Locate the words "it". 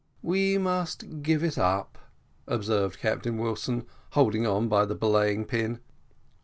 1.43-1.59